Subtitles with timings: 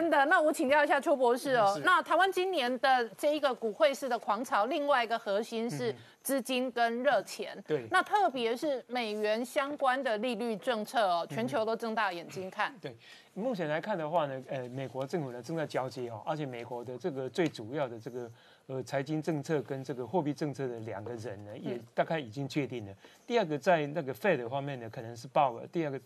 [0.00, 1.78] 真的，那我请教一下邱博士哦。
[1.84, 7.62] 那台湾今年的这一个股汇市的狂潮，另外一个核心是资金跟热钱。
[7.66, 7.86] 对。
[7.90, 12.74] 那特别是美元相关的利率政策哦，全球都睁大眼睛看。
[12.80, 12.96] 对。
[13.34, 18.30] 目前来看的话呢，呃，美国政府呢正在交接哦，而且美国的这个最主要的这个
[18.68, 22.92] 呃财经政策跟这个货币政策的两个人呢，也大概已经确定了。
[23.26, 26.00] 第二个在那个 Fed 方面呢，可能是鲍尔；第二个。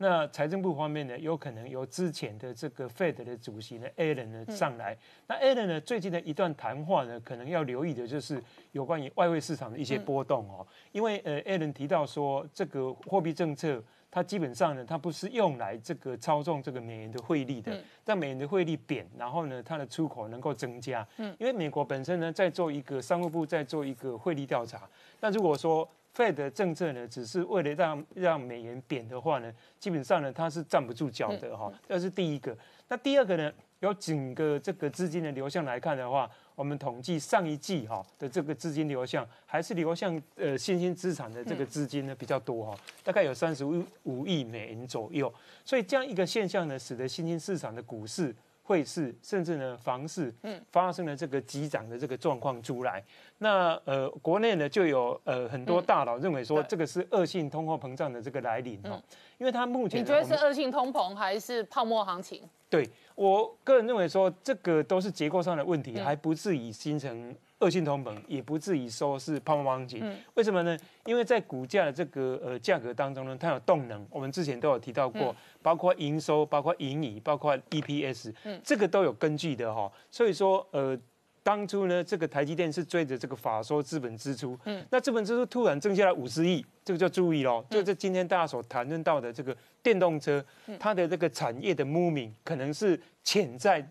[0.00, 4.96] 那财政部方面呢，有可能由之前的这个 Fed 的主席呢，Allen 呢上来。
[5.26, 8.40] 那 Allen 呢，最近的一段谈话呢，可能要留意的就是
[8.70, 10.64] 有关于外汇市场的一些波动哦。
[10.92, 21.04] 因为呃，Allen 提到说，这个货币政策它基本上呢，它不是用来这个操纵这个美元的汇率的，让美元的汇率贬，然后呢，它的出口能够增加。
[21.16, 24.88] 嗯，因为美国本身呢，在做一个商务部在做一个汇率调查。
[25.20, 25.86] 那如果说
[26.18, 31.72] Fed 政策呢，只是为了让让美元贬的话呢，基本上呢，它是站不住脚的哈。
[31.86, 32.58] 这是第一个。
[32.88, 45.32] 那第二个呢，由整个这个资金的流向来看的话，我们统计上一季哈的这个资金流向，还是流向呃新兴资产的这个资金呢比较多哈，大概有三十五五亿美元左右。
[45.64, 48.34] 所以这样一个现象呢，使得新兴市场的股市。
[48.68, 53.02] 汇市甚至呢房市，嗯，发生了这个急涨的这个状况出来。
[53.38, 59.02] 那呃，国内呢就有呃很多大佬认为说，这个是恶性通货膨胀的这个来临哦，
[59.38, 62.42] 因为它目前你觉得是恶性通膨还是泡沫行情？
[62.68, 67.34] 对我个人认为说，这个都是结构上的问题，还不至于形成。
[67.60, 70.78] 恶性通膨也不至于说是泡沫行情，为什么呢？
[71.06, 74.06] 因为在股价的这个呃价格当中呢，它有动能。
[74.10, 79.90] 我们之前都有提到过，包括营收、包括盈利、包括 EPS，这个都有根据的哈。
[80.08, 80.96] 所以说呃，
[81.42, 87.64] 当初呢，这个台积电是追着这个法说资本支出，嗯那资本支出突然增加了五十亿，这个就注意喽。
[87.70, 90.44] 就是今天大家所谈论到的这个电动车，
[90.78, 93.84] 它的这个产业的 moving 可能是潜在。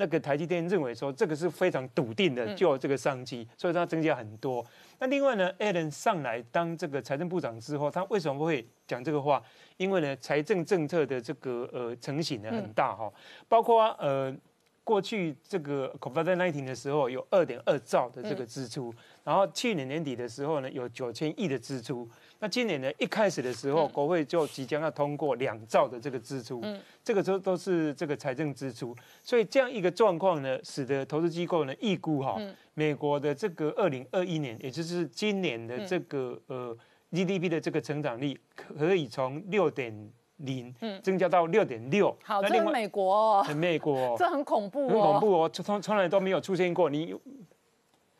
[0.00, 4.64] 那个台积电认为说这个是非常笃定的，就这个商机，所以它增加很多。
[4.98, 9.42] 那另外呢，Allen 上来当这个财政部长之后，他为什么会讲这个话？
[9.76, 13.12] 因为呢，财政政策的这个呃成型呢很大哈，
[13.46, 14.34] 包括呃
[14.82, 18.92] 过去这个 COVID-19 的时候有二点二兆的这个支出，
[19.22, 22.08] 然后去年年底的时候呢有九千亿的支出。
[22.42, 32.40] 那今年呢，一开始的时候，国会就即将要通过两兆的这个支出，嗯，这个都都是这个财政支出，所以这样一个状况呢，使得投资机构呢预估哈，
[32.72, 36.74] 美国的这个二零二一年，也就是今年的这个呃
[37.10, 42.16] GDP 的这个成长率，可以从六点零增加到六点六。
[42.22, 46.90] 好，这是美国，很美国， 这很恐怖，很恐怖哦，从从来都没有出现过。
[46.90, 47.14] 你。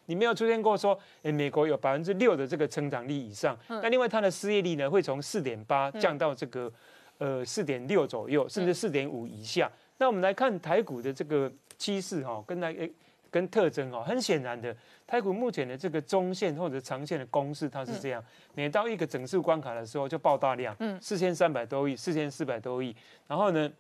[0.07, 6.73] 你没有出现过说，诶，美国有百分之六的这个成长率以上，那另外它的失业率呢，会从四点八降到这个，
[7.19, 9.71] 呃，四点六左右，甚至四点五以下。
[9.99, 11.49] 那我们来看台股的这个
[11.79, 12.91] 趋势哈，跟那诶
[13.31, 14.77] 跟特征哦，很显然的，
[15.07, 18.25] 台股目前的这个中线或者长线的公式它是这样，
[18.55, 22.95] 每到一个整数关卡的时候就爆大量，嗯，四千三百多亿，四千四百多亿，
[23.27, 23.71] 然后呢？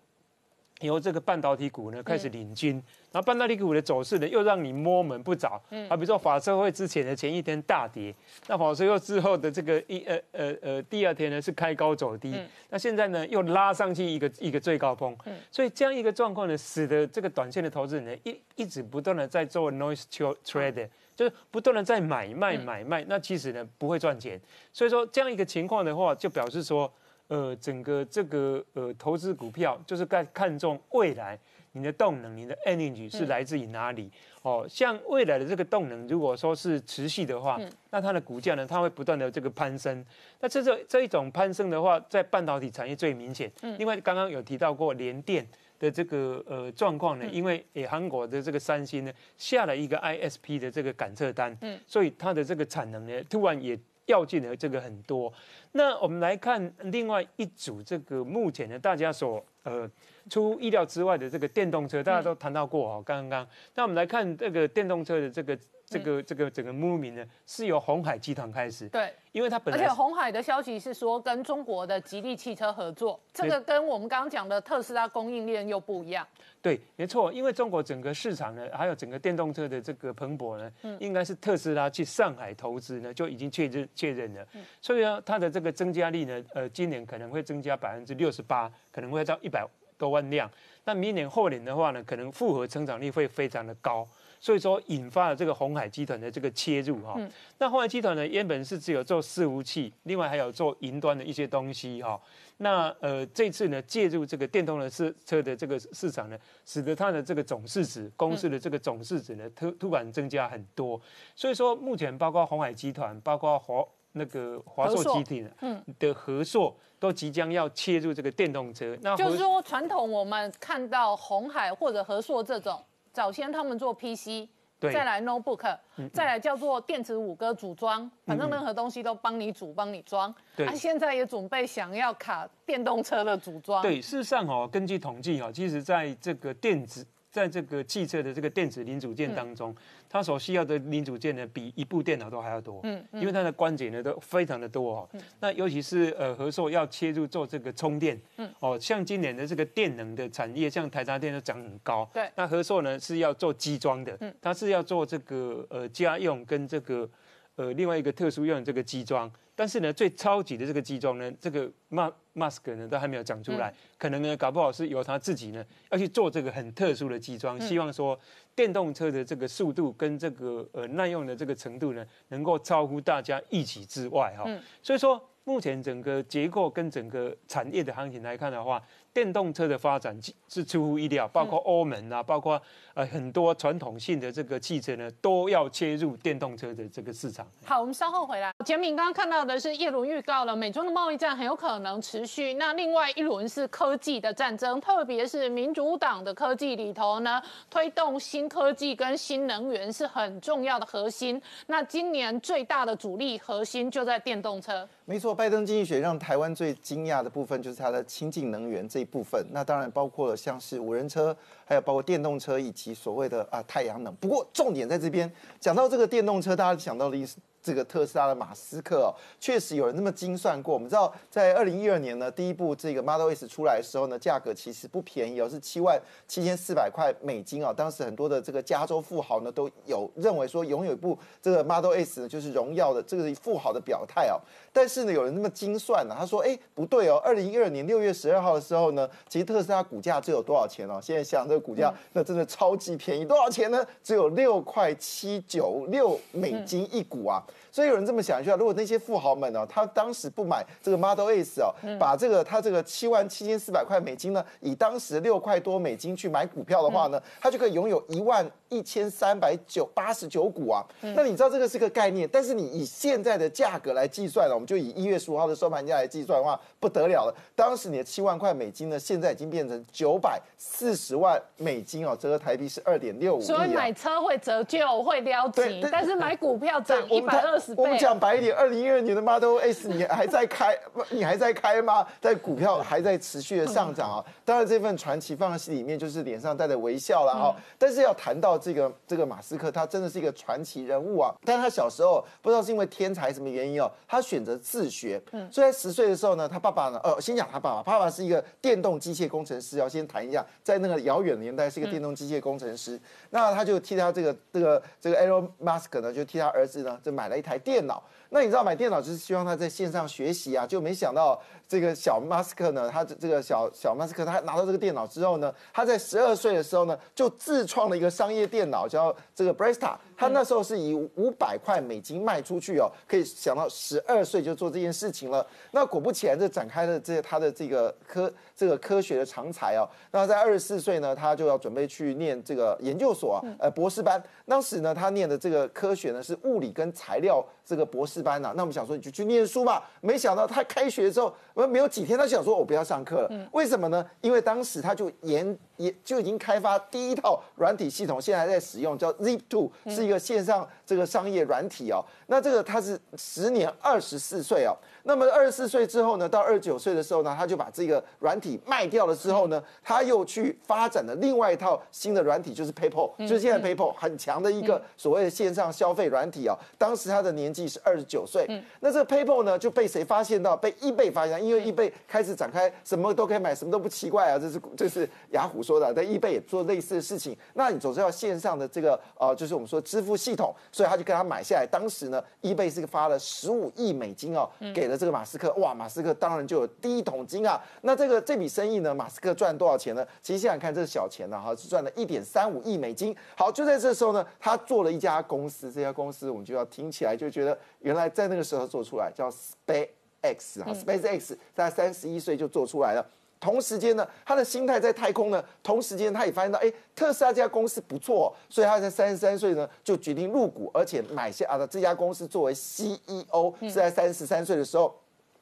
[0.80, 2.72] 由这个半导体股呢开始领军，
[3.12, 5.60] 然后半导体股的走势呢又让你摸门不着。
[5.70, 8.14] 嗯，啊，比如说法社会之前的前一天大跌，
[8.48, 12.34] 那法社会之后的这个一呃呃呃第二天呢是开高走低，
[12.70, 15.16] 那现在呢又拉上去一个一个最高峰。
[15.26, 20.04] 嗯，所以这样一个状况呢，使得这个短线的投资人呢一一直不断的在做 noise
[20.44, 24.40] trade，就是不断的在买卖买卖，那其实呢不会赚钱。
[24.72, 26.90] 所以说这样一个情况的话，就表示说。
[27.30, 31.38] 呃，整个这个呃投资股票就是看看重未来
[31.70, 34.10] 你的动能，你的 energy 是来自于哪里？
[34.42, 37.56] 哦，像未来的这个动能，如果说是持续的话，
[37.90, 40.04] 那它的股价呢，它会不断的这个攀升。
[40.40, 43.48] 那这这这一种攀升的话，在半导体产业最明显。
[43.78, 45.46] 另外，刚刚有提到过联电
[45.78, 53.78] 的这个呃状况呢，因为诶韩国的这个三星呢下了一个 ISP 的这个感测单，嗯，所以它的这个产能呢突然也。
[54.10, 55.32] 要进的这个很多，
[55.72, 59.88] 那我们来看另外一组这个目前呢，大家所呃
[60.28, 63.02] 出意料之外的这个电动车，大家都谈到过哦。
[63.04, 65.58] 刚刚，那我们来看这个电动车的这个。
[65.90, 68.88] 这个这个整个 moving 呢，是由红海集团开始。
[68.90, 76.24] 对，因为它本来而且红海的消息是说跟中国的吉利汽车合作，这个跟我们刚刚讲的特斯拉供应链又不一样。
[76.62, 80.70] 对，没错，因为中国整个市场呢，还有整个电动车的这个蓬勃呢，
[81.00, 84.46] 应该是特斯拉去上海投资呢，就已经确认确认了。
[84.80, 89.66] 所以呢，它的这个增加率呢，呃，今年可能会增加百分之六十八，可能会到一百
[90.00, 90.50] 多万辆。
[90.86, 94.08] 那明年后年的话呢，可能复合成长率会非常的高。
[94.42, 97.20] 所以说引发了这个红海集团的这个切入哈。
[97.58, 102.18] 那红海集团呢，原本是只有做伺服器，另外还有做云端的一些东西哈。
[102.56, 110.98] 那呃这次呢介入这个电动的车车的这个市场呢，使得它的这个总市值公司的这个总市值呢突突然增加很多。
[111.36, 116.76] 所以说目前包括红海集团，包括华那个华硕集体嗯的合作。
[117.00, 122.78] 都即将要切入这个电动车，那就是说传统我们看到红海或者和硕这种，
[123.10, 124.46] 早先他们做 PC，
[124.78, 125.78] 再来 notebook，
[126.12, 130.34] 再来叫做电子五哥组装，反正任何东西都帮你组帮你装。
[130.54, 133.80] 他现在也准备想要卡电动车的组装。
[133.80, 137.06] 对，事实上哦，根据统计哦，其实在这个电子。
[137.32, 139.72] 在这个汽车的这个电子零组件当中，
[140.12, 142.80] 它所需要的零组件呢，比一部电脑都还要多。
[142.82, 145.08] 嗯，因为它的关节呢都非常的多哦。
[145.38, 148.20] 那尤其是呃，和硕要切入做这个充电。
[148.38, 152.10] 嗯，哦，像今年的这个电能的产业，像台达电都涨很高。
[152.12, 152.28] 对。
[152.34, 157.08] 那和硕呢是要做机装的，嗯它是要做这个呃家用跟这个
[157.54, 159.30] 呃另外一个特殊用的这个机装。
[159.60, 168.18] 但是呢，最超级的这个机装呢，这个 Mas Mask 呢都还没有讲出来，可能呢搞不好是由他自己呢要去做这个很特殊的机装，希望说
[168.56, 174.44] 电动车的这个速度跟这个呃耐用的这个程度呢，能够超乎大家预期之外哈。
[174.82, 178.82] 所以说，目前整个结构跟整个产业的行情来看的话。
[179.12, 180.16] 电动车的发展
[180.48, 182.60] 是出乎意料，包括欧盟啊，包括
[182.94, 187.46] 呃很多传统性的这个汽车呢，都要切入电动车的这个市场。
[187.64, 188.52] 好，我们稍后回来。
[188.64, 192.54] 简敏刚刚看到的是叶伦预告了美中的贸易战很有可能持续。
[192.54, 201.40] 那另外一轮是科技的战争，特别是民主党的科技里头呢，推动新科技跟新能源是很重要的核心。
[201.66, 204.88] 那今年最大的主力核心就在电动车。
[205.04, 209.44] 没错，拜登经济学让台湾最惊讶的部分就是它的清净能源这一部分。
[209.50, 214.14] 那当然包括了像是无人车，还有包括电动车以及所谓的啊太阳能。
[214.16, 217.38] 不过重点在这边，讲到这个电动车，大家想到的意思。
[217.62, 220.72] 这个特斯拉的马斯克哦，确实有人那么精算过。
[220.72, 227.70] 我们知道，在二零一二年呢，第一部这个 Model S 出来的时候呢，价格其实不便宜哦，是七万七千四百块美金啊。
[227.70, 234.40] 当时很多的这个加州富豪呢，都有认为说，拥有一部这个 Model S 呢，就是荣耀的这个富豪的表态哦。
[234.72, 241.00] 但是呢，有人那么精算呢，他说，哎，不对哦，二零一二年六月十二号的时候呢，其实特斯拉股价只有多少钱哦？
[241.02, 243.84] 现在想这个股价，那真的超级便宜，多少钱呢？
[244.02, 247.42] 只有六块七九六美金一股啊。
[247.70, 260.84] 所以有人这么想一下，如果那些富豪们呢，他当时不买这个 Model S 哦，把这个他这个七万七千四百块美金呢，以当时六块多美金去买股票的话呢，他就可以拥有一万一千三百九八十九股啊。
[261.00, 267.34] 那你知道这个是个概念，但是你以现在的价格来计算呢，我们就以一月十五号的收盘价来计算的话，不得了了。
[267.54, 273.44] 当时你的七万块美金呢，现在已经变成九百四十万美金哦，折合台币是二点六五亿。
[273.44, 277.59] 所以买车会折旧会撩紧，但是买股票涨一百二。
[277.76, 280.78] 我们讲白一点，二零一二年的 Model S 你还在开，
[281.10, 282.06] 你还在开吗？
[282.20, 284.24] 在股票还在持续的上涨啊！
[284.44, 287.54] 当然，这份传奇放在心里面，就是脸上带着微笑了哈。
[287.78, 291.34] 但是要谈到这个这个马斯克，他真的是一个传奇人物啊！
[291.44, 295.20] 但他小时候不知道是因为天才什么原因哦，他选择自学。
[295.32, 299.78] 嗯，所以在十岁的时候呢，他爸爸呢，呃，先讲他爸爸，爸爸是一个电动机械工程师。
[299.78, 302.98] 要先谈一下，在那个遥远的年代，是一个电动机械工程师。
[303.30, 307.49] 那他就替他这个这个这个 Elon Musk 呢，就替他儿子呢，就买了一台。
[307.50, 319.96] 台电脑，那你知道买电脑就是希望他在线上学习啊，就没想到这个小马斯克呢，他这这个小小马斯克他拿到这个电脑之后呢，他在十二岁的时候呢，就自创了一个商业电脑，叫这个 Bresta。
[320.16, 325.44] 他那时候是以五百块美金卖出去哦，可以想到十二岁就做这件事情了。
[325.72, 329.88] 那果不其然，这展开了这他的这个科这个科学的长才哦。
[330.12, 334.22] 那在二十四岁呢，他就要准备去念这个研究所啊，呃，博士班。
[334.46, 338.52] 当时呢，他念的这个科学呢是物理跟材料这个博士班呐。
[338.56, 339.82] 那我们想说，你就去念书嘛。
[340.00, 341.34] 没想到他开学之后，
[341.68, 343.48] 没有几天，他想说我不要上课了。
[343.52, 344.04] 为什么呢？
[344.20, 352.04] 因为当时他就研也就已经开发第一套软体系统，现在在使用，叫 Zip Two，是一个线上这个商业软体哦。
[352.26, 354.76] 那这个他是十年二十四岁哦。
[355.04, 366.54] 那么二十四岁之后呢，到二十九岁的时候呢，他就把这个软体卖掉了之后呢，他又去发展了另外一套新的软体，就是 PayPal，就是现在 PayPal 很强的一个所谓的线上消费软体哦。
[366.76, 368.46] 当时他的年纪是二十九岁。
[368.80, 370.54] 那这个 PayPal 呢就被谁发现到？
[370.54, 374.38] 被易贝发现，因为易贝开始展开什么都可以买，什么都不奇怪啊。
[374.38, 377.34] 这是这是雅虎说的，但易贝也做类似的事情。
[377.54, 381.66] 那你总是要线上的这个呃，就是我们说支付系统，所以他就跟他买下来。
[381.66, 384.89] 当时呢，易贝是发了十五亿美金哦，给。
[384.90, 387.60] 了这个马斯克，哇，马斯克当然就有第一桶金啊。
[387.82, 390.06] 那这个这笔生意呢，马斯克赚多少钱呢？
[390.20, 393.16] 其实想想看这是小钱了哈，是赚了一点三五亿美金。
[393.36, 403.06] 好，就在这时候呢，他做了一家公司，这家公司我们就要听起来就觉得原来在那个时候做出来叫 SpaceX 啊，SpaceX 在三十一岁就做出来了。
[403.40, 405.42] 同时间呢，他的心态在太空呢。
[405.62, 414.94] 同时间，他也发现到，哎，特斯拉这家公司不错，所以他在三十三岁呢就决定入股，而且买下啊的这家公司作为 CEO，是在三十三岁的时候。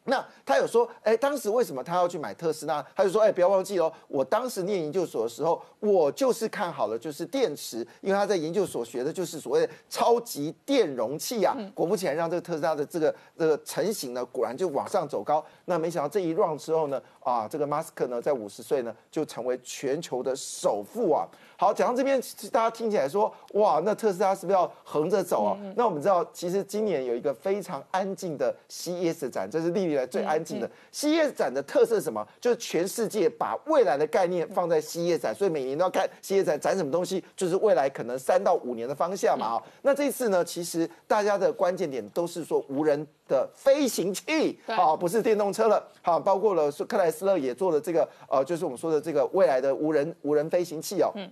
[0.04, 2.82] 那他有说，哎，当时为什么他要去买特斯拉？
[2.96, 11.54] 他就说，哎，不要忘记哦，我当时念研究所的时候，我就是看好了，就是电池，因为他在研究所学的就是所谓的超级电容器啊。
[11.74, 15.44] 果不其然，让这个特斯拉的这个这个成型呢，果然就往上走高。
[15.66, 21.28] 那没想到这一 round 之后呢，啊，这个马斯克呢，在五十岁呢，就成为全球的首富啊。
[21.56, 22.20] 好，讲到这边，
[22.52, 25.58] 大家听起来说，哇，那特斯拉是不是要横着走啊？
[25.76, 32.26] 那我们知道，其实今年有一个非常安静的 CES 展，这是历来最安静的 CES 展的特色是什么？
[32.40, 39.62] 就是全世界把未来的概念放在 CES 展，所以每年都要看 CES 展展什么东西，就是未来可能三到五年的方向嘛啊。
[39.82, 51.10] 那这次呢，其实大家的关键点都是说无人的飞行器，好，不是电动车了，好，包括了克莱斯勒也做了这个，呃，就是我们说的这个未来的无人无人飞行器哦。
[51.14, 51.30] 嗯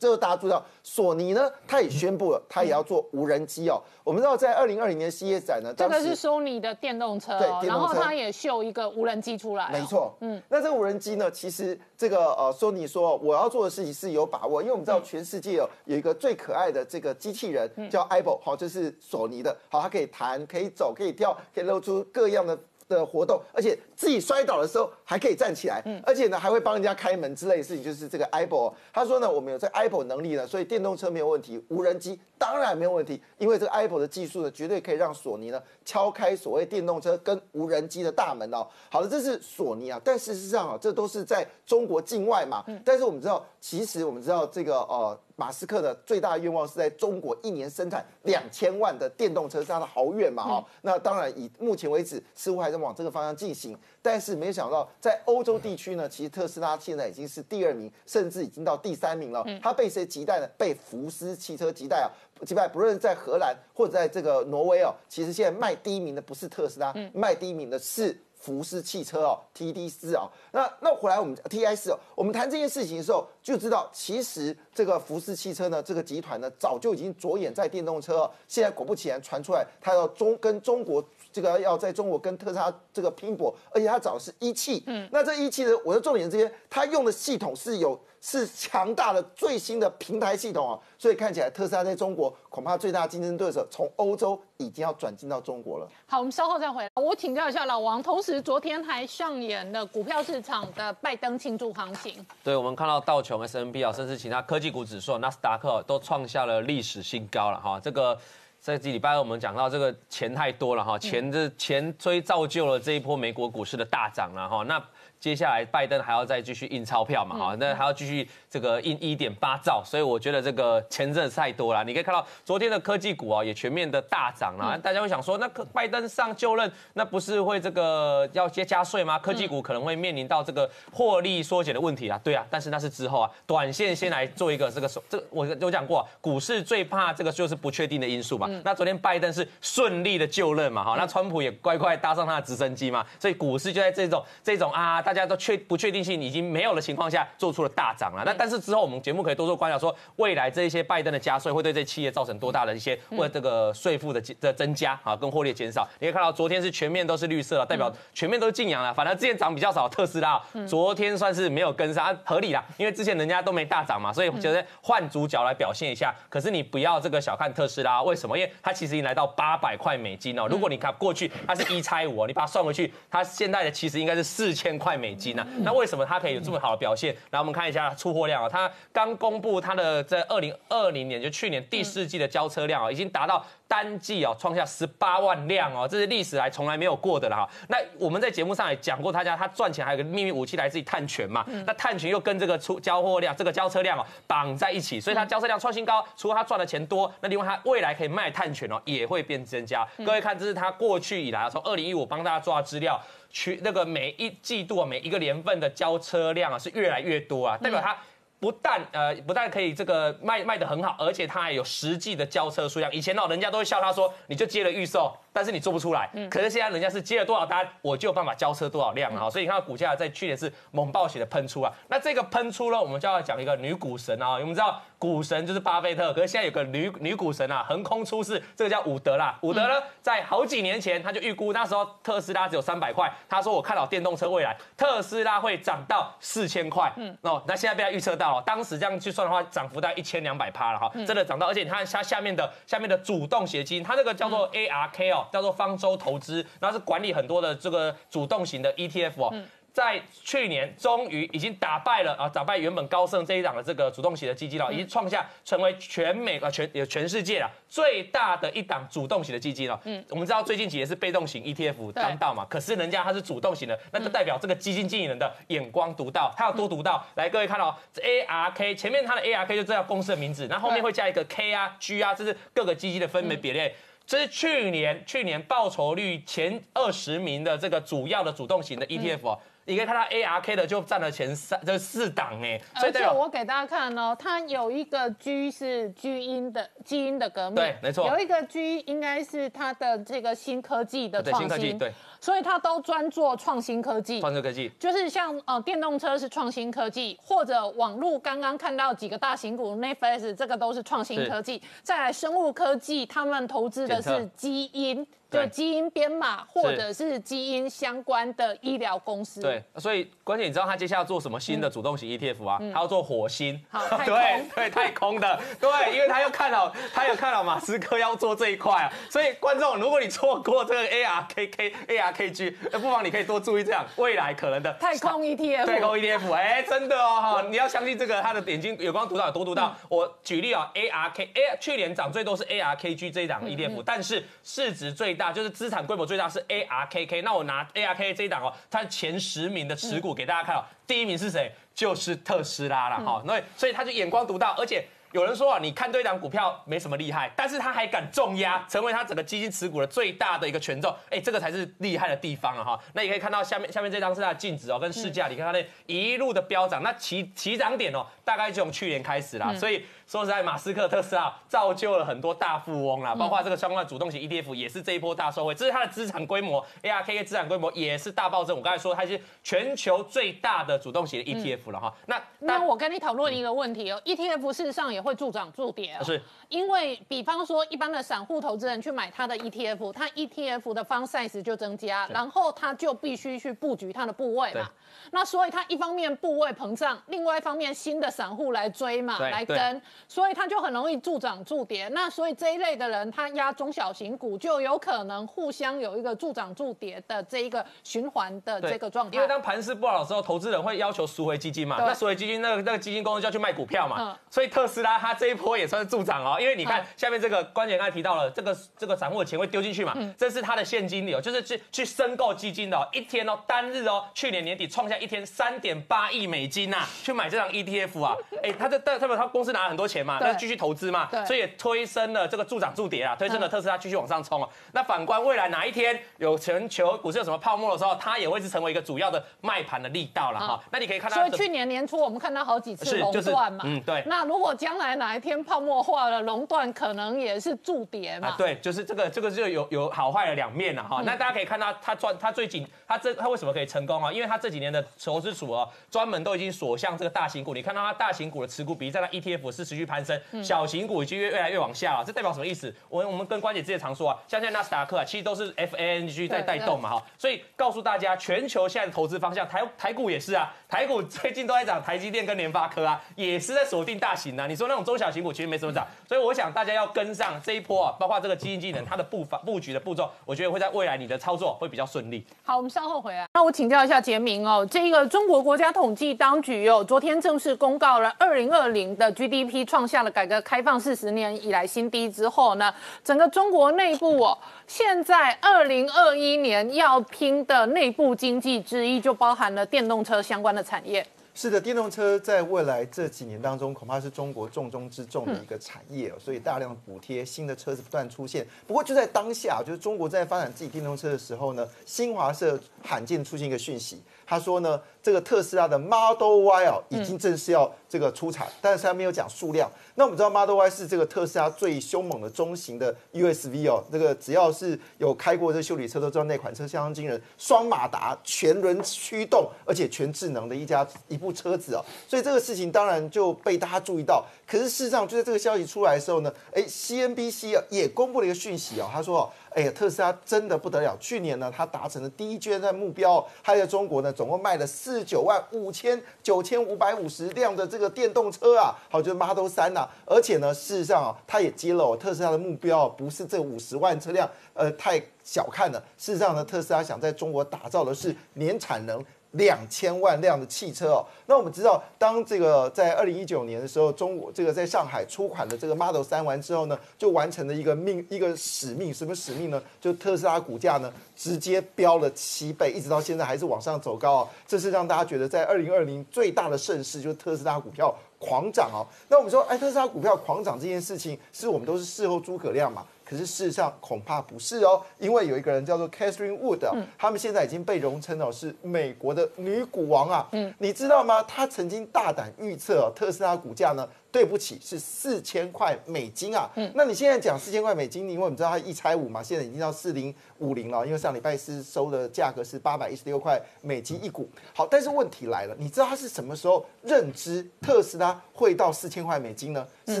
[0.00, 3.82] 这个大家注意到，索尼呢，它也宣布了，它也要做无人机哦。
[4.04, 9.70] 我们知道，在二零二零年 CES 展呢，这个是索尼的电动车，对，然后它也秀一个无人机出来。
[9.72, 22.56] 没错，嗯，那这个无人机呢，其实这个呃，索尼说我要做的事情是有把握，因为我们知道全世界有有一个最可爱的这个机器人叫 i b o 好，这是索尼的，好，它可以弹，可以走，可以跳，可以露出各样的。
[22.88, 28.72] 的活动，而且自己摔倒的时候还可以站起来，而且呢还会帮人家开门之类的事情，就是这个 Apple。
[28.92, 38.66] 他说呢，我们有这 Apple 能力呢，所以电动车没有问题，无人机当然没有问题，因为这个 Apple 的技术呢，绝对可以让索尼呢敲开所谓电动车跟无人机的大门哦。
[38.90, 42.64] 好的，这是索尼啊，但事实上啊，这都是在中国境外嘛。
[42.84, 45.18] 但是我们知道，其实我们知道这个呃。
[45.38, 50.42] 马斯克的最大愿望是在中国一年生产两千万的电动车，是他的豪愿嘛？
[50.42, 59.44] 哈，那当然以目前为止似乎还在往这个方向进行，但是没想到在欧洲地区呢，其实特斯拉现在已经是第二名，甚至已经到第三名了。
[59.62, 60.48] 它被谁击败呢？
[60.58, 62.10] 被福斯汽车击败啊！
[62.44, 68.20] 击败不论在荷兰或者在这个挪威哦，其实现在卖第一名的不是特斯拉，卖第一名的是。
[68.38, 87.98] 福斯汽车哦，T D 四哦，那那回来我们 T I 四哦，我们谈这件事情的时候就知道，其实这个福斯汽车呢，这个集团呢，早就已经着眼在电动车，现在果不其然传出来，它要中跟中国这个要在中国跟特斯拉这个拼搏，而且它找的是一汽，嗯，那这一汽呢，我的重点这些，它用的系统是有。
[88.20, 95.88] 是强大的最新的平台系统啊，所以看起来特斯拉在中国恐怕最大竞争对手从欧洲已经要转进到中国了。
[96.06, 96.90] 好，我们稍后再回来。
[96.94, 102.26] 我请教一下老王，同时昨天还上演了股票市场的拜登庆祝行情。
[102.42, 107.78] 对，我们看到道琼 S N P 啊，甚至其他科技股指数、纳斯达克都创下了历史新高了哈。
[107.78, 108.18] 这个
[108.58, 114.64] 在这礼拜二我们讲到这个钱太多了哈，钱的钱追造就了这一波美国股市的大涨了哈。
[114.64, 114.82] 那
[115.20, 117.36] 接下来拜登还要再继续印钞票嘛？
[117.36, 121.82] 哈，那还要继续这个印一点八兆，所以我觉得这个钱真的太多了。
[121.82, 124.78] 你可以看到昨天的科技股啊，也全面的大涨了。
[124.78, 129.18] 大家会想说，那拜登上就任，那不是会这个要接加税吗？
[129.18, 132.20] 科技股可能会面临到这个获利缩减的问题啊。
[132.22, 138.48] 对啊，但是那是之后啊，短线先来做一个这个手，这我有讲过，股市最怕这个就是不确定的因素嘛。
[138.64, 140.84] 那昨天拜登是顺利的就任嘛？
[140.84, 145.02] 哈，那川普也乖乖搭上他的直升机嘛，所以股市就在这种这种啊。
[145.08, 148.22] 大家都确不确定性已经没有的情况下，做出了大涨了。
[148.26, 155.88] 那但是之后我们节目可以多做观察，说未来这一些拜登的加税会对这企业造成多大的一些或这个税负的的增加啊，跟获利减少。
[155.98, 158.92] 你可以看到昨天是全面都是绿色，代表全面都是净阳了。
[158.92, 160.38] 反正之前涨比较少，特斯拉
[160.68, 166.14] 昨天算是没有跟上，合理啦，因为之前人家都没大涨嘛，所以觉得换主角来表现一下。
[166.28, 168.36] 可是你不要这个小看特斯拉，为什么？
[168.36, 170.46] 因为它其实已经来到八百块美金哦。
[170.50, 175.36] 如果你看过去它是一拆五，你把它算回去，它现在的其实应该是四千块美金。
[175.58, 177.14] 那为什么它可以有这么好的表现？
[177.30, 187.48] 来，我们看一下出货量啊，它刚公布它的在二零二零年，就去年第四季的交车量啊，已经达到单季哦创下十八万辆哦，这是历史来从来没有过的了哈。
[187.68, 199.86] 那我们在节目上也讲过，他家他赚钱还有个秘密武器来自于碳权嘛，那碳权又跟这个出交货量、这个交车量哦绑在一起，所以他交车量创新高，除了他赚的钱多，那另外他未来可以卖碳权哦也会变增加。
[199.98, 202.98] 各位看，这是它过去以来啊，从二零一五帮大家抓资料。
[203.30, 207.94] 去那个每一季度啊，每一个年份的交车量啊是越来越多啊，代表它
[208.40, 212.92] 不但呃不但可以这个卖卖的很好，而且它还有实际的交车数量。
[212.92, 215.16] 以前哦，人家都会笑他说，你就接了预售。
[215.32, 216.10] 但是你做不出来。
[216.30, 219.28] 可是现在人家是接了多少单，我就有办法交车多少辆啊。
[219.30, 221.72] 所以你看到股价在去年是猛暴血的喷出啊。
[221.88, 224.32] 那这个喷出呢，我们就要讲一个女股神啊。
[224.32, 229.38] 我们知道股神就是巴菲特，可是现在有个女女股神啊，横空出世，这个叫伍德啦。
[229.42, 236.92] 伍德呢，在好几年前他就预估那时候特斯拉只有三百块，他说我看好电动车未来，特斯拉会涨到四千块。
[236.96, 249.34] 嗯，哦，那现在被他预测到了，当时这样去算的话，涨幅大概一千两百趴了哈，真的涨到，而且你看它下面的下面的主动型基金，它这个叫做 ARK 哦，叫做方舟投资，然后是管理很多的这个主动型的 ETF 哦。
[249.70, 259.80] 在去年终于已经打败了啊，打败原本高盛这一档的这个主动型的基金了，已经创下成为全美啊全也全世界啊最大的一档主动型的基金了。
[259.84, 267.06] 嗯，我们知道最近几年是被动型 ETF 当道嘛，可是人家它是主动型的，那就代表这个基金经理人的眼光独到，他有多独到？
[267.14, 273.70] 来，各位看到 ARK 前面它的 ARK 就知道公司的名字，那后面会加一个 K 啊 G 啊，这是各个基金的分别比例。
[274.08, 279.38] 这是去年去年报酬率前二十名的这个主要的主动型的 ETF 哦。
[279.66, 294.70] 你可以看到 ARK 的就占了前三，这四档哎，所以代表我给大家看哦，它有一个 G 是基因的基因的革命，对，没错，有一个 G 应该是它的这个新科技的创新，对，所以它都专做创新科技，创新科技。
[294.78, 305.06] 就是像呃电动车是创新科技，或者网络刚刚看到几个大型股 Netflix 这个都是创新科技，再来生物科技，他们投资的是基因。
[305.30, 309.42] 就基因编码或者是基因相关的医疗公司。
[309.42, 312.58] 对，所以关键你知道他接下来做什么新的主动型 ETF 啊？
[312.72, 313.62] 他要做火星。
[313.68, 321.74] 好， 对对，太空的，对，因为他又看到他有看到马斯克要做这一块啊，所以观众，如果你错过这个 ARKK
[322.12, 325.66] ARKG， 那不妨你可以多注意这样未来可能的太空 ETF。
[325.66, 329.76] 太空 ETF，哎，真的哦哈，你要相信这个，他的眼睛有光读到有多读到。
[329.88, 341.50] 我举例啊，ARK A 去年涨最多是 ARKG 这一档 ETF，但是市值最大就是资产规模最大是 ARKK，那我拿 ARK 这一档哦，它前十名的持股给大家看哦，第一名是谁？
[341.74, 344.84] 就是特斯拉了哈，那所以他就眼光独到，而且。
[345.12, 352.78] 有人说啊，你看对一档股票没什么厉害，但是他还敢重压，成为他整个基金持股的最大的一个权重，哎，这个才是厉害的地方啊哈。
[352.92, 359.54] 那也可以看到下面下面这张是它的净值哦，跟市价，你看它那一路的飙涨，那起起涨点哦，大概就从去年开始啦。
[359.54, 368.56] 所以说实在，马斯克特斯拉造就了很多大富翁啦，包括这个相关的主动型 ETF 也是这一波大收惠，这是它的资产规模，ARK 资产规模也是大暴增。
[368.56, 371.94] 我刚才说它是全球最大的主动型 ETF 了哈。
[372.06, 384.62] 那那我跟你讨论一个问题哦，ETF 事实上也会助涨助跌哦，是，因为比方说一般的散户投资人去买它的 ETF，它 ETF 的方 size 就增加，然后它就必须去布局它的部位嘛。
[385.10, 391.88] 那所以它一方面部位膨胀，另外一方面新的散户来追嘛，来跟，所以它就很容易助涨助跌。
[391.88, 399.16] 那所以这一类的人，他压中小型股就有可能互相有一个助涨助跌的这一个循环的这个状态。
[399.16, 404.16] 因为当盘势不好的时候，投资人会要求赎回基金嘛，那赎回基金那个那个基金公司就要去卖股票嘛。
[404.30, 424.48] 所以特斯拉它这一波也算是助涨哦，因为你看下面这个关键刚才提到了，这个这个散户的钱会丢进去嘛，这是它的现金流，就是去去申购基金的，一天哦单日哦，去年年底创下一天三点八亿美金呐，去买这张 ETF 啊，哎，他这代表他公司拿了很多钱嘛，那继续投资嘛，所以也推升了这个助涨助跌啊，推升了特斯拉继续往上冲啊。
[424.72, 430.62] 那反观未来哪一天有全球股市有什么泡沫的时候，它也会是成为一个主要的卖盘的力道了哈。
[430.70, 434.02] 那你可以看到，所以去年年初我们看到好几次垄断嘛，嗯对。
[434.06, 438.34] 那如果将来哪一天泡沫化了，垄断可能也是助跌嘛。
[438.36, 441.02] 对，就是这个这个就有有好坏的两面了哈。
[441.06, 444.12] 那大家可以看到他赚他最近它这它为什么可以成功啊？
[444.12, 447.54] 因为它这几年的投资组合专门都已经锁向这个大型股。
[447.54, 452.04] 你看到它大型股的持股比例在它 ETF 是持续攀升，小型股已经越越来越往下了。
[452.04, 452.74] 这代表什么意思？
[452.88, 457.02] 我我们跟关姐之前常说啊，像现在纳斯达克啊，其实都是 FANG 在带动嘛哈。
[457.16, 460.52] 所以告诉大家，全球现在的投资方向，台台股也是啊。
[460.68, 464.46] 台股最近都在涨，台积电跟联发科啊，也是在锁定大型啊。
[464.46, 472.24] 你说那种中小型股其实没什么涨，所以我想大家要跟上这一波啊，包括这个基金技能它的步伐布局的步骤，我觉得会在未来你的操作会比较顺利。
[472.42, 473.26] 好，我们稍后回来。
[473.32, 491.06] 那我请教一下杰明哦，这个中国国家统计当局哦，昨天正式公告了二零二零的 GDP 创下了改革开放四十年以来新低之后呢，整个中国内部哦，现在二零二一年要拼的内部经济之一就包含了电动车相关的产业。
[491.34, 498.44] 是的，电动车在未来这几年当中，恐怕是中国重中之重的一个产业，所以大量补贴，新的车子不断出现。
[498.66, 504.02] 不过就在当下，就是中国在发展自己电动车的时候呢，新华社罕见出现一个讯息。
[504.26, 509.70] 他说呢，这个特斯拉的 Model Y 哦，已经正式要这个出产，但是他没有讲数量。
[509.94, 524.24] 那我们知道 Model Y 是这个特斯拉最凶猛的中型的 USV 哦，这个只要是有开过这修理车都知道那款车相当惊人，双马达、全轮驱动，而且全智能的一家一部车子哦，所以这个事情当然就被大家注意到。
[524.46, 529.32] 可是事实上，就在这个消息出来的时候呢，哎，CNBC 也公布了一个讯息哦，他说。
[529.58, 530.96] 哎呀，特斯拉真的不得了！
[531.00, 539.88] 去年呢，它达成了第一阶段目标，它在中国呢，总共卖了四十九万五千九千五百五十辆的这个电动车啊，好，就是 Model 三呐。
[540.06, 545.82] 而且呢，事实上啊，它也揭露特斯拉的目标不是这五十万车辆，呃，太小看了。
[545.98, 549.04] 事实上呢，特斯拉想在中国打造的是年产能。
[549.32, 559.62] 两千万辆的汽车哦，那我们知道，当这个在二零一九年的时候，中国这个在上海出款的这个 Model 三完之后呢，就完成了一个命一个使命，什么使命呢？
[559.80, 564.28] 就特斯拉股价呢直接飙了七倍，一直到现在还是往上走高哦。
[564.46, 568.86] 这是让大家觉得在二零二零最大的盛世，就是特斯拉股票狂涨哦。
[569.08, 572.82] 那我们说，哎，特斯拉股票狂涨这件事情，是我们都是事后诸葛亮嘛？
[573.08, 576.68] 可是事实上恐怕不是哦，因为有一个人叫做 Catherine Wood，
[576.98, 580.28] 他们现在已经被荣称哦是美国的女股王啊。
[580.32, 581.22] 嗯，你知道吗？
[581.22, 583.88] 她曾经大胆预测特斯拉股价呢。
[584.18, 586.50] 对不起，是四千块美金啊。
[586.56, 590.84] 嗯，那你现在讲四千块美金，因为我们知道它一拆五嘛，现在已经到四零五零了。
[590.84, 594.28] 因为上礼拜四收的价格是八百一十六块美金一股。
[594.52, 599.64] 好，但是问题来了，你知道他是什么时候认知特斯拉会到四千块美金呢？
[599.86, 600.00] 是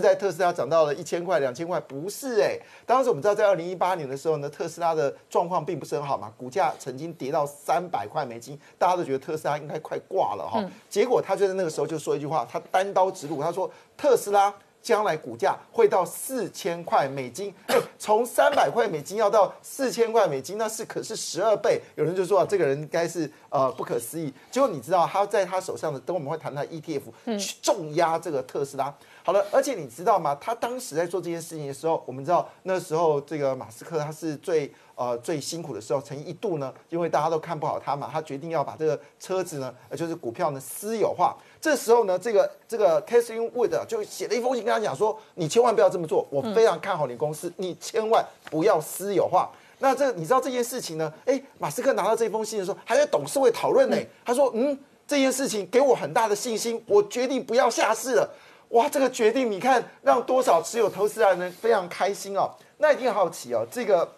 [0.00, 1.78] 在特斯拉涨到了一千块、两千块？
[1.82, 10.68] 不是哎，当时我们知道在二零一八年的时候呢，特斯拉的状况并不是很好嘛，股价曾经跌到三百块美金，大家都觉得特斯拉应该快挂了哈。
[10.90, 13.70] 结果他就在那个时候就说一句话，他单刀直入，他说。
[13.98, 21.80] 特斯拉将来股价会到四千块美金，哎，从三百块美金要到四千块美金，那是可是十二倍。
[21.96, 24.32] 有人就说啊，这个人应该是呃不可思议。
[24.50, 27.02] 结果你知道他在他手上的，等我们会谈到 ETF
[27.38, 28.94] 去重压这个特斯拉。
[29.24, 30.34] 好了，而且你知道吗？
[30.40, 41.36] 他当时在做这件事情的时候，我们知道那时候这个马斯克他是最呃最辛苦的时候，曾一度呢，因为大家都看不好他嘛，他决定要把这个车子呢，就是股票呢私有化。
[41.60, 49.48] 这时候呢，这个这个 Catherine Wood 就写了一封信跟他讲说，你千万不要这么做，我非常看好你公司，你千万不要私有化。
[49.78, 51.12] 那这你知道这件事情呢？
[51.24, 53.96] 哎，马斯克拿到这封信的时候，还在董事会讨论呢。
[54.24, 58.28] 他说，嗯，这件事情给我很大的信心，我决定不要下市了。
[58.70, 62.50] 哇，这个决定你看让多少持有投资人非常开心哦。
[62.78, 64.08] 那一定好奇哦，这个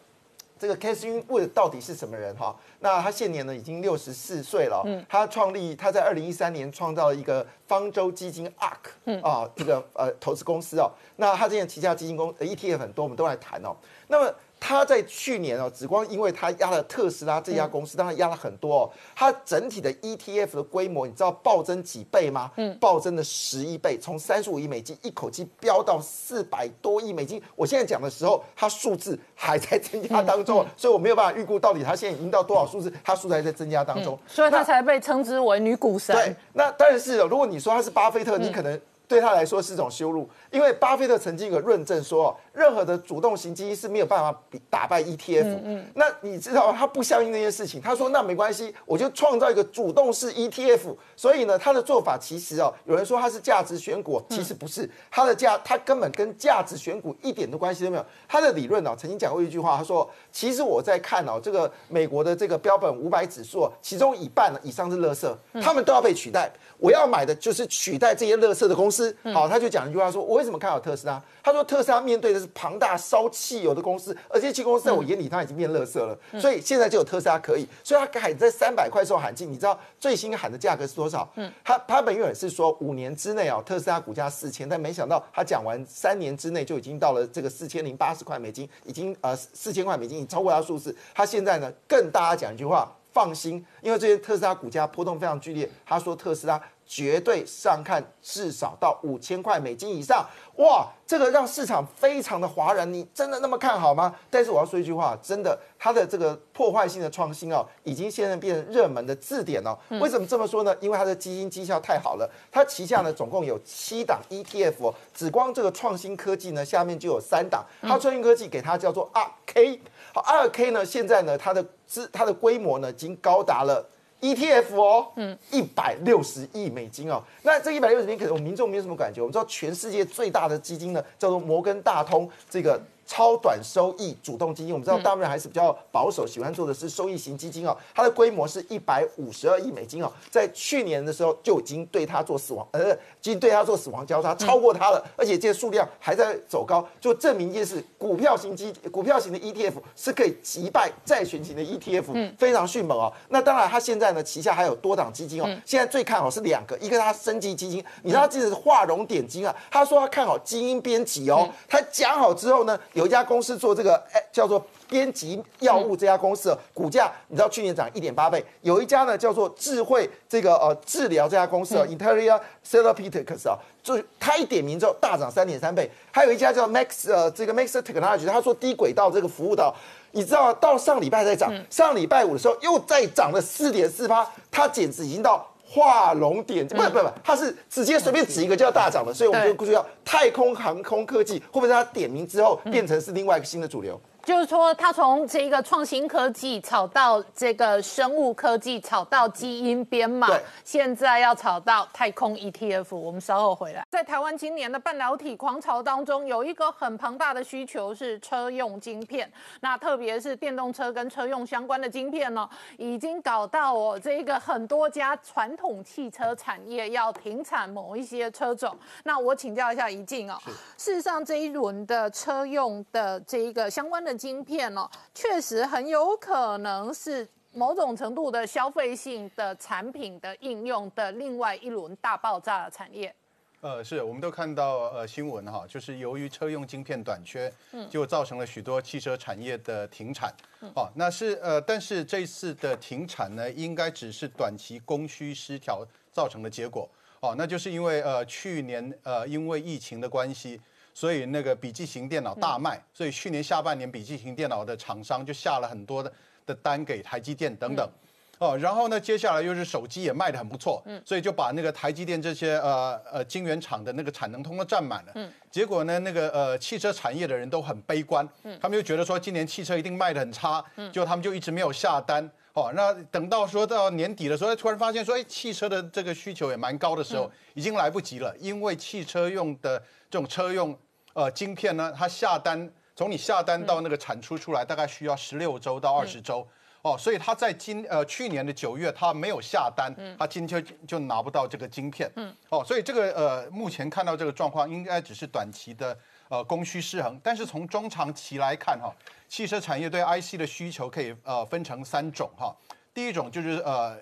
[0.61, 2.55] 这个 Catherine Wood 到底是什么人哈？
[2.81, 4.83] 那他现年呢已经六十四岁了。
[4.85, 10.91] 嗯，他创立他在二零一三年创造了一个方舟基金 ARK 啊这个呃投资公司哦。
[11.17, 13.75] 那他这前旗下基金公 ETF 很多，我们都来谈哦。
[14.09, 18.91] 那么他在去年哦，只光因为他压了特斯拉这家公司，当然压了很多哦。
[19.17, 22.53] 它整体的 ETF 的规模，你知道暴增几倍吗？
[22.57, 27.43] 嗯，暴增了十一倍，从三十五亿美金一口气飙到四百多亿美金。
[27.57, 36.15] 我现在讲的时候，它数字还在增加当中，所以我没有办法预估到底它现在已经到多少数字，它数字还在增加当中，所以它才被称之为女股神。
[36.15, 38.79] 对，那但是如果你说他是巴菲特，你可能
[39.11, 40.31] 对他来说是一种羞辱。
[40.53, 45.43] 因为巴菲特曾经有个论证说，任何的主动型基金是没有办法比打败 ETF。
[45.43, 45.87] 嗯嗯。
[45.97, 50.95] 那你知道他不相信那件事情，他说那没关系，我就创造一个主动式 ETF。
[51.17, 58.07] 所以呢，他的做法其实哦，有人说他是价值选股，其实不是，他的价他根本跟价值选股一点的关系都没有。
[58.29, 66.49] 他的理论呢，曾经讲过一句话，他说，其实我在看哦，这个美国的这个标本五百指数，其中一半以上是垃圾，他们都要被取代。
[66.79, 69.00] 我要买的就是取代这些垃圾的公司。
[69.33, 70.41] 好，他就讲一句话说，我。
[70.41, 71.23] 为什么看好特斯拉？
[71.43, 76.19] 他说特斯拉面对的是庞大烧汽油的公司，而这些公司在我眼里，它已经变垃圾了。
[76.41, 79.53] 所以现在就有特斯拉可以，所以他喊在三百块时候喊进。
[79.53, 81.31] 你知道最新喊的价格是多少？
[81.35, 90.97] 嗯，他他本原是说五年之内啊，特斯拉股价四千，但没想到他讲完三年之内就已经到了这个四千零八十块美金，已经呃四千块美金已经超过他数字。
[91.15, 95.69] 他现在呢，更大家讲一句话，放心，因为这些特斯拉股价波动非常剧烈。
[95.85, 96.59] 他说特斯拉。
[96.91, 100.27] 绝对上看至少到五千块美金以上，
[100.57, 102.93] 哇，这个让市场非常的哗然。
[102.93, 104.13] 你真的那么看好吗？
[104.29, 109.79] 但是我要说一句话，真的，它的这个破坏性的创新哦，已经现在变成热门的字典哦。
[110.01, 110.75] 为什么这么说呢？
[110.81, 112.29] 因为它的基金绩效太好了。
[112.51, 117.65] 它旗下呢总共有七档 ETF，只光这个创新科技呢下面就有三档。
[117.83, 119.81] 它创新科技给它叫做二 K，
[120.13, 123.89] 好，二 K 呢现在呢它的资它的规模呢已经高达了。
[124.21, 129.21] ETF 哦，嗯，一百六十亿美金哦，那这一百六十亿可能我们民众没有什么感觉。
[129.21, 134.73] 我们知道全世界最大的基金呢，叫做摩根大通这个超短收益主动基金。
[134.73, 137.77] 我们知道大部分人还是比较保守，喜欢做的是收益型基金哦。
[137.93, 153.13] 它的规模是一百五十二亿美金哦，在去年的时候就已经对它做死亡，呃，已经对它做死亡交叉，超过它了，而且这个数量还在走高，就证明一件事：股票型基股票型的 ETF 是可以击败债券型的 ETF，非常迅猛哦。
[153.31, 172.39] 那当然，它现在呢旗下还有多档基金哦，现在最看好是两个，一个它升级基金，你知道这是画龙点睛啊，他说他看好基因编辑哦，他讲好之后呢，有一家公司做这个，哎，叫做编辑药物这家公司，股价你知道去年涨一点八倍，有一家呢叫做智慧这个呃治疗这家公司啊，Interior
[172.71, 179.73] Therapeutics 啊，就是它一点名之后大涨三点三倍，还有一家叫 Max 呃这个 Max Technology，他说低轨道这个服务的，
[180.13, 185.50] 你知道到上礼拜在涨，上礼拜五的时候又再涨了四点四八，它简直已经到。
[185.73, 194.01] 画龙点睛，不不不，它是直接随便指一个就要大涨了，所以我们就估计要太空航空科技会不会在它点名之后变成是另外一个新的主流？
[194.31, 200.29] 就是说，它从这个创新科技炒到这个生物科技，炒到基因编码，
[200.63, 202.95] 现在要炒到太空 ETF。
[202.95, 203.85] 我们稍后回来。
[203.91, 209.29] 在台湾今年的半导体狂潮当中，有一个很庞大的需求是车用晶片，
[209.63, 218.79] 那特别是电动车跟车用相关的晶片呢，已经搞到哦，这个很多家传统汽车产业要停产某一些车种。
[219.03, 220.39] 那我请教一下怡静哦，
[220.77, 224.20] 事实上这一轮的车用的这一个相关的。
[224.21, 233.15] 晶片哦，确实很有可能是某种程度的消费性的产品的应用的另外一轮大爆炸的产业。
[233.63, 240.31] 呃，是，我们都看到呃新闻哈，就是由于车用晶片短缺，嗯，就造成了许多汽车产业的停产。
[240.75, 246.87] 哦，那是呃，但是这次的停产呢，应该只是短期供需失调造成的结果。
[247.21, 250.61] 哦，那就是因为呃去年呃因为疫情的关系。
[251.01, 256.13] 所以那个笔记型电脑大卖，所以去年下半年笔记型电脑的厂商就下了很多的
[256.45, 257.91] 的单给台积电等等，
[258.37, 280.79] 哦，然后呢，接下来又是手机也卖得很不错，嗯，所以就把那个台积电这些呃呃晶圆厂的那个产能通通占满了，嗯，结果呢，那个呃汽车产业的人都很悲观，嗯，他们就觉得说今年汽车一定卖得很差，嗯，就他们就一直没有下单，哦，那等到说到年底的时候，突然发现说，哎，汽车的这个需求也蛮高的时候，已经来不及了，因为汽车用的这种车用。
[281.13, 286.47] 呃，晶片呢，它下单从你下单到那个产出出来，大概需要十六周到二十周。
[286.83, 292.11] 哦，所以它在今呃去年的九月，它没有下单，它今天就拿不到这个晶片，
[292.49, 295.95] 哦，所以这个呃目前看到这个状况，应该只是短期的
[296.31, 298.91] 呃供需失衡，但是从中长期来看哈，
[299.29, 302.57] 汽车产业对 IC 的需求可以呃分成三种哈，
[302.95, 303.99] 第一种就是呃。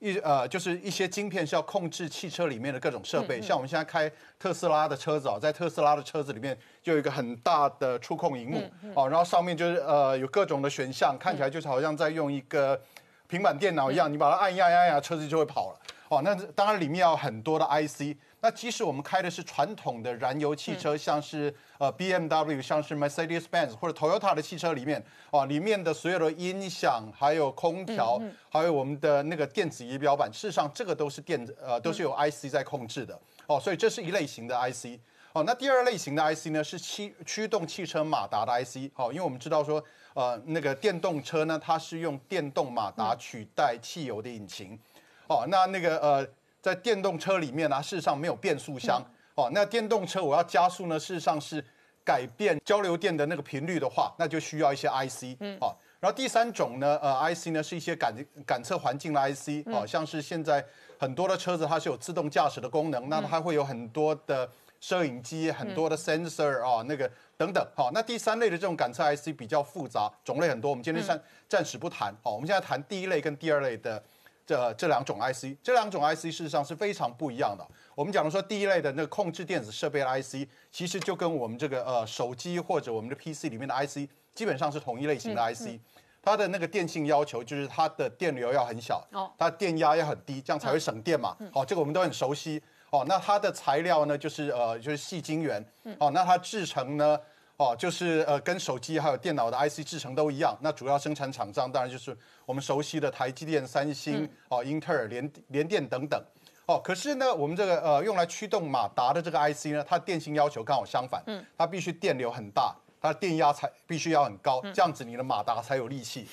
[0.00, 8.62] 一呃，就是一些晶片是要控制汽车里面的各种设备，像我们现在开特斯拉的车子哦，在特斯拉的车子里面就有一个很大的触控荧幕
[8.94, 12.80] 哦，然后上面就是呃有各种的选项，看起来就是好像在用一个
[13.26, 16.22] 平板电脑一样，你把它按压压压，车子就会跑了哦。
[16.22, 18.16] 那当然里面要很多的 IC。
[18.40, 35.00] 那即使我们开的是传统的燃油汽车，像是呃 BMW，像是 Mercedes-Benz 或者 Toyota 的汽车里面，哦，里面的所有的音响、还有空调、还有我们的那个电子仪表板，事实上这个都是电呃都是有 IC 在控制的，哦，所以这是一类型的 IC。
[35.32, 38.90] 哦，那第二类型的 IC 呢是驱驱动汽车马达的 IC。
[38.94, 39.82] 哦，因为我们知道说，
[40.14, 44.78] 呃，那个电动车呢，它是用电动马达取代汽油的引擎。
[45.26, 46.28] 哦，那那个呃。
[46.60, 49.02] 在电动车里面呢，事实上没有变速箱
[49.34, 49.48] 哦。
[49.52, 51.64] 那电动车我要加速呢，事实上是
[52.04, 55.74] 改变交流电的那个频率的话，那就需要一些 IC 哦。
[56.00, 58.14] 然后第三种呢，呃，IC 呢是一些感
[58.46, 60.64] 感测环境的 IC 哦，像是现在
[60.98, 64.48] 很多的车子它是有自动驾驶的功能，那它会有很多的
[64.80, 67.66] 摄影机、很多的 sensor 啊，那个等等。
[67.74, 72.14] 好，那第三类的这种感测 IC 比较复杂，种类很多，我们今天暂暂时不谈。
[72.22, 74.02] 好，我们现在谈第一类跟第二类的。
[74.48, 77.62] 这这两种 IC，这两种 IC 事实上是非常不一样的。
[77.94, 85.78] 我们讲的说第一类的那个控制电子设备的 IC，其实就跟我们这个呃手机或者我们的 PC 里面的 IC 基本上是同一类型的 IC。
[86.22, 89.06] 它的那个电性要求就是它的电流要很小，
[89.36, 91.36] 它电压要很低，这样才会省电嘛。
[91.52, 92.62] 好，这个我们都很熟悉。
[92.88, 95.62] 哦，那它的材料呢，就是呃就是细晶圆。
[95.98, 97.20] 哦，那它制成呢？
[97.58, 100.56] 哦，就是呃，跟手机还有电脑的 IC 制成都一样。
[100.60, 102.16] 那主要生产厂商当然就是
[102.46, 106.22] 我们熟悉的台积电、三星、哦，英特尔、联联电等等。
[106.66, 111.20] 哦，可是呢，我们这个呃用来驱动马达的这个 IC 呢，它电性要求刚好相反。
[111.26, 111.44] 嗯。
[111.56, 116.28] 它必须电流很大，它的电压才必须要很高，这样子你的马达才有力气。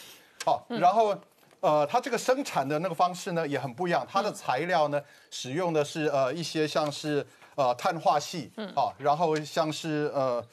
[0.46, 1.18] 好，然后
[1.60, 10.46] 呃，它这个生产的那个方式呢也很不一样，它的材料呢使用的是呃一些像是呃碳化系，嗯，啊，然后像是呃。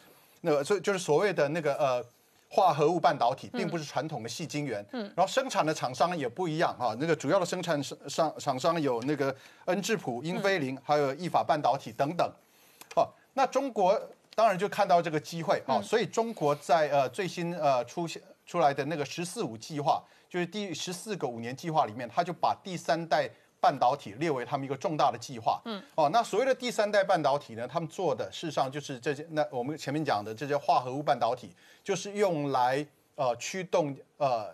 [0.43, 2.05] 那个所以就是所谓的那个呃。
[2.55, 12.31] 化合物半导体并不是传统的细晶圆，嗯，然后生产的厂商也不一样哈，那个主要的生产商厂商有那个恩智浦、英飞凌，还有意法半导体等等，
[12.95, 13.99] 哦，那中国
[14.35, 23.31] 当然就看到这个机会啊，所以中国在呃最新呃出现出来的那个“十四五”计划，就是第十四个五年计划里面，它就把第三代。
[23.62, 25.62] 半导体列为他们一个重大的计划。
[25.66, 29.25] 嗯，哦，那所谓的第三代半导体呢，他们做的事实上就是这些。
[29.31, 34.51] 那我们前面讲的这些化合物半导体，就是用来呃驱动呃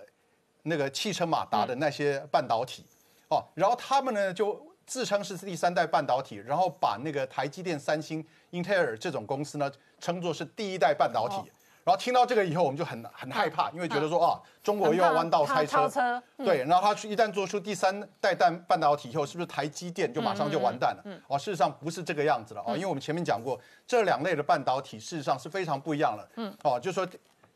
[0.64, 2.84] 那个汽车马达的那些半导体。
[3.28, 11.50] 哦，然后他们呢就自称是第三代半导体，然后把那个台积电、三星、英特尔这种公司呢称作是第一代半导体。
[11.88, 21.02] 然后听到这个以后，我们就很很害怕，因为觉得说啊，中国又要弯道超车，对，然后他一旦做出第三代半半导体以后，是不是台积电就马上就完蛋了？
[21.28, 26.28] 哦，事实上不是这个样子了哦，因为我们前面讲过，这两类的半导体事实上是非常不一样的。
[26.36, 27.08] 嗯，哦，就是说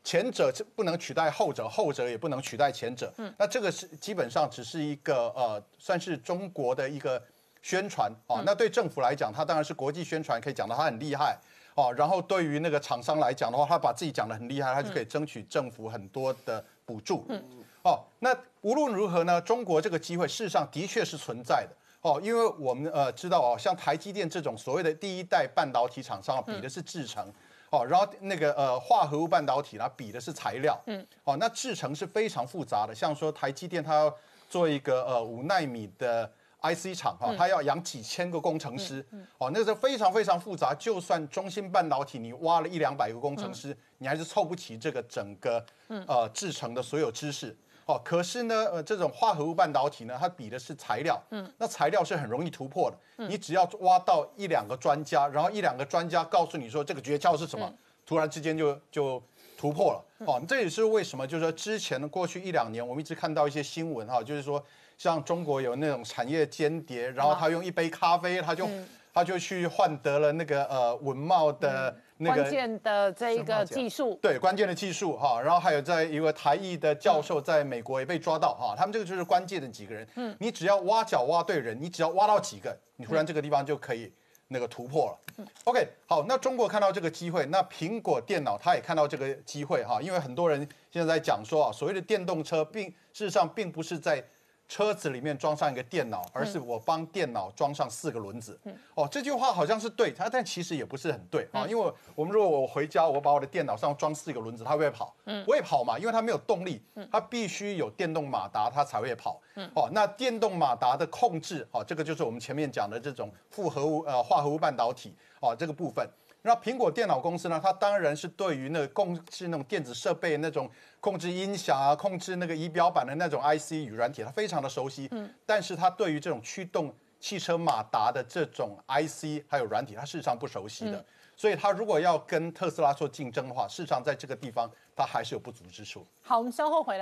[0.03, 3.13] 前者不能取代后者，后者也不能取代前者。
[3.17, 7.21] 嗯，那这个是基本上只是一个呃，算是中国的一个
[7.61, 8.41] 宣传哦。
[8.43, 11.37] 那对政府来讲，它当然是国际宣传，可以讲到它很厉害。
[11.75, 17.25] 哦，然后对于那个厂商来讲的话，他把自己讲的很厉害，他就可以争取政府很多的补助。
[17.29, 17.43] 嗯，
[17.81, 21.75] 哦，那无论如何呢，中国这个机会事实上的确是存在的。
[22.01, 27.25] 哦，因为我们呃知道哦，像台积电这种所谓的第一代半导体厂商，比的是制程。
[27.71, 30.79] 哦，然后那个呃化合物半导体呢，比的是材料。
[30.85, 34.15] 嗯，哦，那制程是非常复杂的，像说台积电它要
[34.47, 36.31] 做一个呃五纳米的。
[36.63, 39.05] IC 厂哈，它要养几千个工程师，
[39.37, 40.73] 哦，那个非常非常复杂。
[40.73, 45.63] 就算中芯半导体，你挖了一两百个工程师，你还是凑不齐这个整个
[46.07, 47.53] 呃制成的所有知识。
[47.85, 53.27] 哦，可是呢，呃，这种化合物半导体呢，它比的是材料，嗯，那材料是很容易突破的。
[53.27, 57.69] 你只要挖到一两个专家，然后一两个专家告诉你说这个诀窍是什么，
[58.05, 59.21] 突然之间就就
[59.57, 60.05] 突破了。
[60.19, 64.63] 哦，这也是为什么，就是说之前的过去一两年，我们一直看到一些新闻哈，就是说。
[64.97, 68.67] 像中国有那种产业间谍，然后他用一杯咖啡，他就
[69.13, 84.11] 他就去换得了那个呃文茂的那个关键的这一个技术，对关键的技术哈，然后还有在一个台艺的教授在美国也被抓到哈，他们这个就是关键的几个人，嗯，你只要挖角挖对人，你只要挖到几个，你突然这个地方就可以
[84.47, 85.45] 那个突破了。
[85.65, 94.23] OK，好，那中国看到这个机会，那苹果电脑它也看到这个机会哈，因为很多人现在在讲说啊，所谓的电动车并事实上并不是在
[94.67, 98.59] 车子里面装上一个电脑，而是我帮电脑装上四个轮子。
[98.95, 101.67] 哦，这句话好像是对，它但其实也不是很对啊。
[101.67, 105.15] 因为我们如果我回家，我把我的电脑上装四个轮子，它会不会跑？
[105.25, 106.81] 嗯，不会跑嘛，因为它没有动力。
[106.95, 109.39] 嗯，它必须有电动马达，它才会跑。
[109.55, 116.07] 嗯，哦，那电动马达的控制，哦，这个就是我们前面讲的这种复合物呃化合物半导体哦这个部分。
[116.45, 117.57] 那苹果电脑公司呢？
[117.61, 125.07] 它当然是对于那个控制那种电子设备、那种控制音响啊、控制那个仪表板的那种 IC 与软体，它非常的熟悉。
[125.11, 125.33] 嗯。
[125.45, 131.03] 但是它对于这种驱动汽车马达的这种 IC 还有软体，它事实上不熟悉的。
[131.35, 136.05] 所以它如果要跟特斯拉做竞争的话，事实上在这个地方它还是有不足之处。
[136.21, 137.01] 好，我们稍后回来。